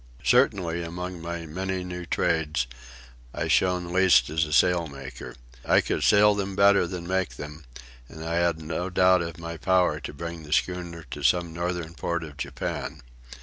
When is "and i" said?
8.09-8.37